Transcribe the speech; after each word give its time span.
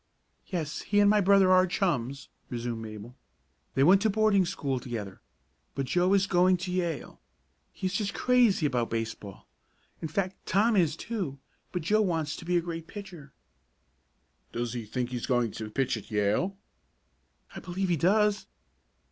"Yes, 0.47 0.81
he 0.81 0.99
and 0.99 1.07
my 1.11 1.21
brother 1.21 1.51
are 1.51 1.67
chums," 1.67 2.27
resumed 2.49 2.81
Mabel. 2.81 3.15
"They 3.75 3.83
went 3.83 4.01
to 4.01 4.09
boarding 4.09 4.45
school 4.47 4.79
together, 4.79 5.21
but 5.75 5.85
Joe 5.85 6.15
is 6.15 6.25
going 6.25 6.57
to 6.57 6.71
Yale. 6.71 7.21
He 7.71 7.85
is 7.85 7.93
just 7.93 8.15
crazy 8.15 8.65
about 8.65 8.89
baseball 8.89 9.47
in 10.01 10.07
fact 10.07 10.43
Tom 10.47 10.75
is, 10.75 10.95
too, 10.95 11.37
but 11.71 11.83
Joe 11.83 12.01
wants 12.01 12.35
to 12.37 12.45
be 12.45 12.57
a 12.57 12.61
great 12.61 12.87
pitcher." 12.87 13.31
"Does 14.51 14.73
he 14.73 14.85
think 14.85 15.11
he's 15.11 15.27
going 15.27 15.51
to 15.51 15.69
pitch 15.69 15.95
at 15.95 16.09
Yale?" 16.09 16.57
"I 17.55 17.59
believe 17.59 17.89
he 17.89 17.95
does!" 17.95 18.47